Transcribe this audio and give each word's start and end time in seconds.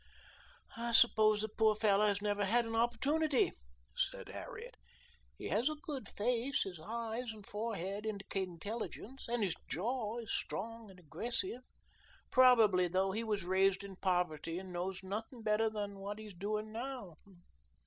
"I 0.77 0.93
suppose 0.93 1.41
the 1.41 1.47
poor 1.47 1.75
fellow 1.75 2.07
has 2.07 2.23
never 2.23 2.43
had 2.43 2.65
an 2.65 2.75
opportunity," 2.75 3.51
said 3.95 4.29
Harriet. 4.29 4.73
"He 5.37 5.49
has 5.49 5.69
a 5.69 5.75
good 5.75 6.09
face, 6.09 6.63
his 6.63 6.79
eyes 6.79 7.31
and 7.31 7.45
forehead 7.45 8.07
indicate 8.07 8.47
intelligence, 8.47 9.25
and 9.27 9.43
his 9.43 9.53
jaw 9.69 10.17
is 10.17 10.33
strong 10.33 10.89
and 10.89 10.99
aggressive. 10.99 11.61
Probably, 12.31 12.87
though, 12.87 13.11
he 13.11 13.23
was 13.23 13.43
raised 13.43 13.83
in 13.83 13.95
poverty 13.95 14.57
and 14.57 14.73
knows 14.73 15.03
nothing 15.03 15.43
better 15.43 15.69
than 15.69 15.99
what 15.99 16.17
he 16.17 16.25
is 16.25 16.33
doing 16.33 16.71
now. 16.71 17.17